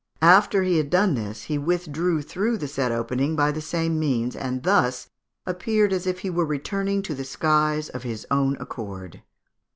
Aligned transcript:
After 0.23 0.63
he 0.63 0.77
had 0.77 0.89
done 0.89 1.13
this, 1.13 1.43
he 1.43 1.59
withdrew 1.59 2.23
through 2.23 2.57
the 2.57 2.67
said 2.67 2.91
opening 2.91 3.35
by 3.35 3.51
the 3.51 3.61
same 3.61 3.99
means, 3.99 4.35
and 4.35 4.63
thus 4.63 5.09
appeared 5.45 5.93
as 5.93 6.07
if 6.07 6.21
he 6.21 6.29
were 6.31 6.43
returning 6.43 7.03
to 7.03 7.13
the 7.13 7.23
skies 7.23 7.87
of 7.89 8.01
his 8.01 8.25
own 8.31 8.57
accord. 8.59 9.21